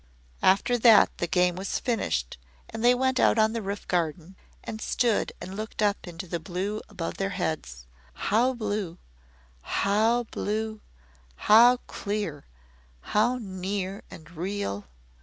[0.41, 2.39] After that the game was finished
[2.71, 6.39] and they went out on the roof garden and stood and looked up into the
[6.39, 7.85] blue above their heads.
[8.13, 8.97] How blue
[9.61, 10.81] how blue
[11.45, 12.47] how clear
[12.99, 14.85] how near and real!